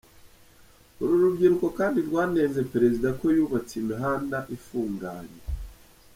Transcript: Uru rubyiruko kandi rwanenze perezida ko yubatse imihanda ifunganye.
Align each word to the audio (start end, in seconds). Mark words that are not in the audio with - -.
Uru 1.01 1.15
rubyiruko 1.23 1.67
kandi 1.77 1.97
rwanenze 2.07 2.59
perezida 2.73 3.07
ko 3.19 3.25
yubatse 3.35 3.73
imihanda 3.81 4.37
ifunganye. 4.57 5.39